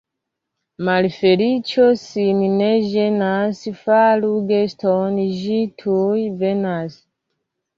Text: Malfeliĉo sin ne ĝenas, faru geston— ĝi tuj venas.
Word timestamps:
Malfeliĉo 0.85 1.85
sin 2.03 2.39
ne 2.61 2.71
ĝenas, 2.93 3.61
faru 3.83 4.33
geston— 4.53 5.21
ĝi 5.43 5.61
tuj 5.85 6.25
venas. 6.43 6.99